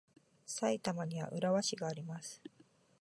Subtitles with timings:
[0.47, 2.41] 埼玉には浦和市があります。